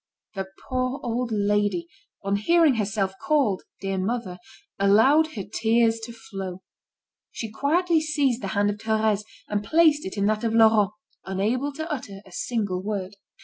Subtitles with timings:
[0.33, 1.87] The poor old lady,
[2.23, 4.39] on hearing herself called "dear mother,"
[4.79, 6.63] allowed her tears to flow.
[7.29, 10.89] She quietly seized the hand of Thérèse and placed it in that of Laurent,
[11.23, 13.17] unable to utter a single word.